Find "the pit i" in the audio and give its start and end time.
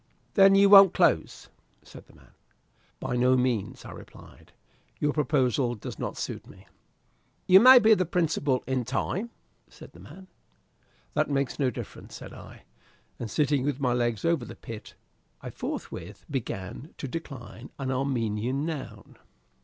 14.43-15.51